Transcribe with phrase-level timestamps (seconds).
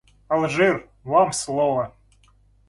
[0.27, 1.93] Алжир, вам слово.